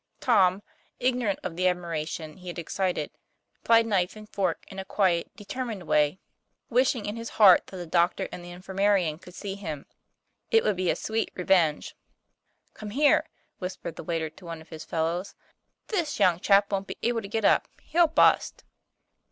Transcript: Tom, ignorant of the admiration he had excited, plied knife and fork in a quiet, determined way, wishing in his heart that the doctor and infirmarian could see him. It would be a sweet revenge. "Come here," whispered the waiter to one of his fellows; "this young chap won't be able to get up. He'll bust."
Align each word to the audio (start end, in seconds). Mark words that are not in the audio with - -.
Tom, 0.19 0.63
ignorant 0.99 1.37
of 1.43 1.55
the 1.55 1.67
admiration 1.67 2.37
he 2.37 2.47
had 2.47 2.57
excited, 2.57 3.11
plied 3.63 3.85
knife 3.85 4.15
and 4.15 4.27
fork 4.27 4.63
in 4.69 4.79
a 4.79 4.83
quiet, 4.83 5.29
determined 5.37 5.83
way, 5.83 6.17
wishing 6.71 7.05
in 7.05 7.17
his 7.17 7.29
heart 7.37 7.67
that 7.67 7.77
the 7.77 7.85
doctor 7.85 8.27
and 8.31 8.43
infirmarian 8.43 9.19
could 9.21 9.35
see 9.35 9.53
him. 9.53 9.85
It 10.49 10.63
would 10.63 10.75
be 10.75 10.89
a 10.89 10.95
sweet 10.95 11.29
revenge. 11.35 11.95
"Come 12.73 12.89
here," 12.89 13.27
whispered 13.59 13.95
the 13.95 14.03
waiter 14.03 14.31
to 14.31 14.45
one 14.45 14.59
of 14.59 14.69
his 14.69 14.83
fellows; 14.83 15.35
"this 15.89 16.19
young 16.19 16.39
chap 16.39 16.71
won't 16.71 16.87
be 16.87 16.97
able 17.03 17.21
to 17.21 17.27
get 17.27 17.45
up. 17.45 17.67
He'll 17.83 18.07
bust." 18.07 18.63